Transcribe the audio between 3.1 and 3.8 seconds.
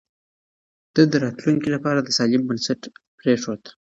پرېښود.